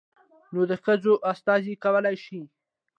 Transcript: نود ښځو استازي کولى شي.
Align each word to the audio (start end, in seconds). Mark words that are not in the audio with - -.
نود 0.53 0.71
ښځو 0.83 1.13
استازي 1.31 1.73
کولى 1.83 2.15
شي. 2.23 2.41